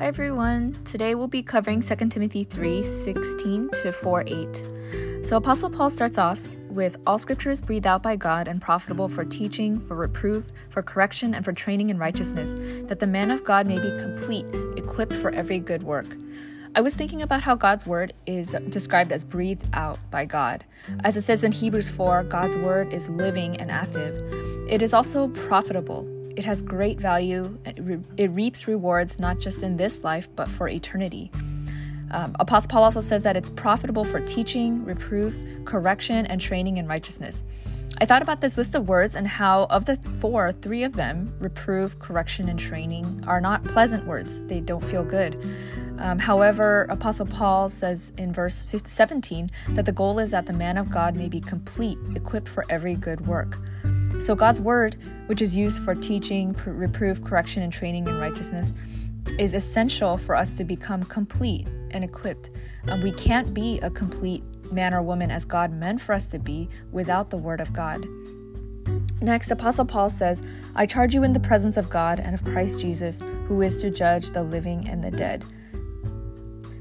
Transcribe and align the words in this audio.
Hi 0.00 0.06
everyone. 0.06 0.72
Today 0.84 1.14
we'll 1.14 1.28
be 1.28 1.40
covering 1.40 1.80
2 1.80 1.94
Timothy 2.08 2.42
3 2.42 2.82
16 2.82 3.70
to 3.82 3.92
4 3.92 4.24
8. 4.26 4.68
So, 5.22 5.36
Apostle 5.36 5.70
Paul 5.70 5.88
starts 5.88 6.18
off 6.18 6.40
with 6.68 6.96
all 7.06 7.16
scripture 7.16 7.50
is 7.50 7.60
breathed 7.60 7.86
out 7.86 8.02
by 8.02 8.16
God 8.16 8.48
and 8.48 8.60
profitable 8.60 9.08
for 9.08 9.24
teaching, 9.24 9.78
for 9.78 9.94
reproof, 9.94 10.50
for 10.68 10.82
correction, 10.82 11.32
and 11.32 11.44
for 11.44 11.52
training 11.52 11.90
in 11.90 11.98
righteousness, 11.98 12.56
that 12.88 12.98
the 12.98 13.06
man 13.06 13.30
of 13.30 13.44
God 13.44 13.68
may 13.68 13.78
be 13.78 13.96
complete, 14.00 14.46
equipped 14.76 15.14
for 15.14 15.30
every 15.30 15.60
good 15.60 15.84
work. 15.84 16.16
I 16.74 16.80
was 16.80 16.96
thinking 16.96 17.22
about 17.22 17.42
how 17.42 17.54
God's 17.54 17.86
word 17.86 18.14
is 18.26 18.56
described 18.70 19.12
as 19.12 19.22
breathed 19.24 19.64
out 19.74 20.00
by 20.10 20.24
God. 20.24 20.64
As 21.04 21.16
it 21.16 21.20
says 21.20 21.44
in 21.44 21.52
Hebrews 21.52 21.88
4, 21.88 22.24
God's 22.24 22.56
word 22.56 22.92
is 22.92 23.08
living 23.08 23.60
and 23.60 23.70
active. 23.70 24.12
It 24.68 24.82
is 24.82 24.92
also 24.92 25.28
profitable. 25.28 26.13
It 26.36 26.44
has 26.44 26.62
great 26.62 26.98
value. 26.98 27.58
It, 27.64 28.28
reaps 28.30 28.66
rewards 28.66 29.18
not 29.18 29.38
just 29.38 29.62
in 29.62 29.76
this 29.76 30.04
life, 30.04 30.28
but 30.34 30.48
for 30.48 30.68
eternity. 30.68 31.30
Um, 32.10 32.36
Apostle 32.38 32.68
Paul 32.68 32.84
also 32.84 33.00
says 33.00 33.22
that 33.24 33.36
it's 33.36 33.50
profitable 33.50 34.04
for 34.04 34.20
teaching, 34.20 34.84
reproof, 34.84 35.36
correction, 35.64 36.26
and 36.26 36.40
training 36.40 36.76
in 36.76 36.86
righteousness. 36.86 37.44
I 37.98 38.06
thought 38.06 38.22
about 38.22 38.40
this 38.40 38.58
list 38.58 38.74
of 38.74 38.88
words 38.88 39.14
and 39.14 39.26
how, 39.26 39.64
of 39.64 39.86
the 39.86 39.96
four, 40.20 40.52
three 40.52 40.82
of 40.82 40.94
them, 40.94 41.32
reproof, 41.38 41.96
correction, 42.00 42.48
and 42.48 42.58
training, 42.58 43.22
are 43.26 43.40
not 43.40 43.64
pleasant 43.64 44.04
words. 44.04 44.44
They 44.46 44.60
don't 44.60 44.84
feel 44.84 45.04
good. 45.04 45.40
Um, 45.98 46.18
however, 46.18 46.82
Apostle 46.90 47.26
Paul 47.26 47.68
says 47.68 48.12
in 48.18 48.32
verse 48.32 48.66
17 48.84 49.50
that 49.70 49.86
the 49.86 49.92
goal 49.92 50.18
is 50.18 50.32
that 50.32 50.46
the 50.46 50.52
man 50.52 50.76
of 50.76 50.90
God 50.90 51.16
may 51.16 51.28
be 51.28 51.40
complete, 51.40 51.98
equipped 52.16 52.48
for 52.48 52.64
every 52.68 52.96
good 52.96 53.28
work. 53.28 53.58
So, 54.20 54.34
God's 54.34 54.60
word, 54.60 54.96
which 55.26 55.42
is 55.42 55.56
used 55.56 55.82
for 55.82 55.94
teaching, 55.94 56.54
reproof, 56.64 57.22
correction, 57.22 57.62
and 57.62 57.72
training 57.72 58.06
in 58.06 58.18
righteousness, 58.18 58.74
is 59.38 59.54
essential 59.54 60.16
for 60.16 60.36
us 60.36 60.52
to 60.54 60.64
become 60.64 61.02
complete 61.04 61.66
and 61.90 62.04
equipped. 62.04 62.50
Um, 62.88 63.02
we 63.02 63.12
can't 63.12 63.52
be 63.54 63.80
a 63.80 63.90
complete 63.90 64.42
man 64.72 64.94
or 64.94 65.02
woman 65.02 65.30
as 65.30 65.44
God 65.44 65.72
meant 65.72 66.00
for 66.00 66.12
us 66.12 66.28
to 66.30 66.38
be 66.38 66.68
without 66.92 67.30
the 67.30 67.36
word 67.36 67.60
of 67.60 67.72
God. 67.72 68.06
Next, 69.20 69.50
Apostle 69.50 69.86
Paul 69.86 70.10
says, 70.10 70.42
I 70.74 70.86
charge 70.86 71.14
you 71.14 71.22
in 71.22 71.32
the 71.32 71.40
presence 71.40 71.76
of 71.76 71.88
God 71.88 72.20
and 72.20 72.34
of 72.34 72.44
Christ 72.44 72.80
Jesus, 72.80 73.22
who 73.46 73.62
is 73.62 73.80
to 73.80 73.90
judge 73.90 74.30
the 74.30 74.42
living 74.42 74.88
and 74.88 75.02
the 75.02 75.10
dead. 75.10 75.44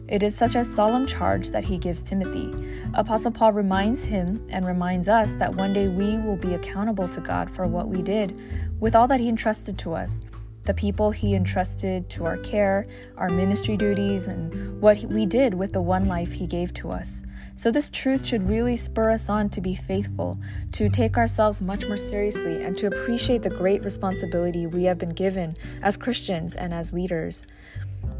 It 0.07 0.21
is 0.23 0.35
such 0.35 0.55
a 0.55 0.63
solemn 0.63 1.07
charge 1.07 1.49
that 1.51 1.63
he 1.63 1.77
gives 1.77 2.03
Timothy. 2.03 2.53
Apostle 2.93 3.31
Paul 3.31 3.53
reminds 3.53 4.03
him 4.03 4.45
and 4.49 4.65
reminds 4.65 5.07
us 5.07 5.35
that 5.35 5.55
one 5.55 5.73
day 5.73 5.87
we 5.87 6.17
will 6.19 6.35
be 6.35 6.53
accountable 6.53 7.07
to 7.07 7.21
God 7.21 7.49
for 7.49 7.67
what 7.67 7.87
we 7.87 8.01
did 8.01 8.39
with 8.79 8.95
all 8.95 9.07
that 9.07 9.19
he 9.19 9.29
entrusted 9.29 9.77
to 9.79 9.93
us 9.93 10.21
the 10.65 10.73
people 10.73 11.11
he 11.11 11.35
entrusted 11.35 12.09
to 12.09 12.25
our 12.25 12.37
care, 12.37 12.87
our 13.17 13.29
ministry 13.29 13.75
duties, 13.75 14.27
and 14.27 14.81
what 14.81 15.03
we 15.05 15.25
did 15.25 15.53
with 15.53 15.73
the 15.73 15.81
one 15.81 16.05
life 16.07 16.31
he 16.31 16.47
gave 16.47 16.73
to 16.75 16.89
us. 16.89 17.23
So, 17.55 17.69
this 17.69 17.89
truth 17.89 18.25
should 18.25 18.49
really 18.49 18.75
spur 18.77 19.11
us 19.11 19.29
on 19.29 19.49
to 19.49 19.61
be 19.61 19.75
faithful, 19.75 20.39
to 20.71 20.89
take 20.89 21.17
ourselves 21.17 21.61
much 21.61 21.85
more 21.85 21.97
seriously, 21.97 22.63
and 22.63 22.77
to 22.77 22.88
appreciate 22.88 23.43
the 23.43 23.49
great 23.49 23.83
responsibility 23.83 24.65
we 24.65 24.85
have 24.85 24.97
been 24.97 25.13
given 25.13 25.57
as 25.81 25.97
Christians 25.97 26.55
and 26.55 26.73
as 26.73 26.93
leaders. 26.93 27.45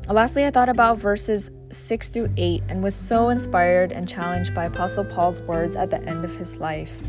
Lastly, 0.10 0.46
I 0.46 0.52
thought 0.52 0.68
about 0.68 0.98
verses 0.98 1.50
6 1.70 2.10
through 2.10 2.30
8 2.36 2.64
and 2.68 2.84
was 2.84 2.94
so 2.94 3.30
inspired 3.30 3.94
and 3.94 4.08
challenged 4.08 4.54
by 4.54 4.66
Apostle 4.66 5.06
Paul's 5.06 5.40
words 5.42 5.78
at 5.78 5.92
the 5.92 6.02
end 6.04 6.26
of 6.26 6.36
his 6.36 6.60
life. 6.60 7.02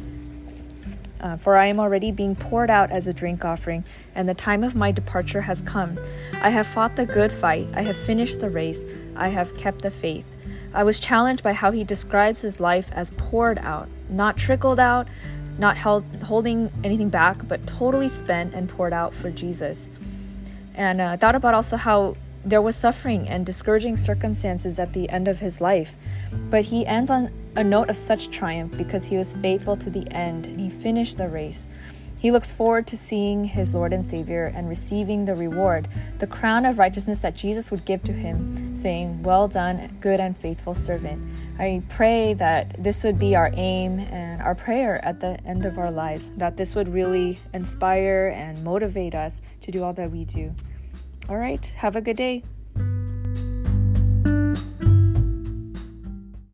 Uh, 1.20 1.36
for 1.36 1.56
I 1.56 1.66
am 1.66 1.80
already 1.80 2.12
being 2.12 2.36
poured 2.36 2.70
out 2.70 2.92
as 2.92 3.08
a 3.08 3.12
drink 3.12 3.44
offering, 3.44 3.84
and 4.14 4.28
the 4.28 4.34
time 4.34 4.62
of 4.62 4.76
my 4.76 4.92
departure 4.92 5.40
has 5.40 5.60
come. 5.62 5.98
I 6.40 6.50
have 6.50 6.68
fought 6.68 6.94
the 6.94 7.04
good 7.04 7.32
fight, 7.32 7.66
I 7.74 7.82
have 7.82 7.96
finished 7.96 8.40
the 8.40 8.50
race, 8.50 8.84
I 9.16 9.28
have 9.28 9.56
kept 9.56 9.82
the 9.82 9.90
faith. 9.90 10.26
I 10.72 10.84
was 10.84 11.00
challenged 11.00 11.42
by 11.42 11.52
how 11.52 11.72
he 11.72 11.82
describes 11.82 12.42
his 12.42 12.60
life 12.60 12.90
as 12.92 13.10
poured 13.16 13.58
out, 13.58 13.88
not 14.08 14.36
trickled 14.36 14.78
out, 14.78 15.08
not 15.58 15.76
held, 15.76 16.04
holding 16.22 16.70
anything 16.84 17.08
back, 17.08 17.48
but 17.48 17.66
totally 17.66 18.08
spent 18.08 18.54
and 18.54 18.68
poured 18.68 18.92
out 18.92 19.14
for 19.14 19.30
Jesus. 19.30 19.90
And 20.74 21.00
uh, 21.00 21.10
I 21.10 21.16
thought 21.16 21.34
about 21.34 21.54
also 21.54 21.76
how 21.76 22.14
there 22.44 22.62
was 22.62 22.76
suffering 22.76 23.28
and 23.28 23.46
discouraging 23.46 23.96
circumstances 23.96 24.78
at 24.78 24.92
the 24.92 25.08
end 25.08 25.28
of 25.28 25.38
his 25.38 25.60
life, 25.60 25.96
but 26.50 26.64
he 26.64 26.86
ends 26.86 27.10
on 27.10 27.32
a 27.56 27.64
note 27.64 27.88
of 27.88 27.96
such 27.96 28.30
triumph 28.30 28.76
because 28.76 29.06
he 29.06 29.16
was 29.16 29.34
faithful 29.34 29.76
to 29.76 29.90
the 29.90 30.10
end 30.12 30.46
and 30.46 30.60
he 30.60 30.68
finished 30.68 31.16
the 31.16 31.28
race. 31.28 31.68
He 32.18 32.30
looks 32.30 32.50
forward 32.50 32.86
to 32.86 32.96
seeing 32.96 33.44
his 33.44 33.74
Lord 33.74 33.92
and 33.92 34.02
Savior 34.02 34.50
and 34.54 34.66
receiving 34.66 35.26
the 35.26 35.34
reward, 35.34 35.88
the 36.20 36.26
crown 36.26 36.64
of 36.64 36.78
righteousness 36.78 37.20
that 37.20 37.36
Jesus 37.36 37.70
would 37.70 37.84
give 37.84 38.02
to 38.04 38.12
him, 38.12 38.74
saying, 38.74 39.22
Well 39.22 39.46
done, 39.46 39.98
good 40.00 40.20
and 40.20 40.34
faithful 40.34 40.72
servant. 40.72 41.22
I 41.58 41.82
pray 41.90 42.32
that 42.34 42.82
this 42.82 43.04
would 43.04 43.18
be 43.18 43.36
our 43.36 43.50
aim 43.52 43.98
and 44.00 44.40
our 44.40 44.54
prayer 44.54 45.04
at 45.04 45.20
the 45.20 45.38
end 45.44 45.66
of 45.66 45.78
our 45.78 45.90
lives, 45.90 46.30
that 46.38 46.56
this 46.56 46.74
would 46.74 46.88
really 46.88 47.40
inspire 47.52 48.32
and 48.34 48.64
motivate 48.64 49.14
us 49.14 49.42
to 49.60 49.70
do 49.70 49.84
all 49.84 49.92
that 49.92 50.10
we 50.10 50.24
do. 50.24 50.54
All 51.28 51.36
right, 51.36 51.64
have 51.78 51.96
a 51.96 52.02
good 52.02 52.16
day. 52.16 52.42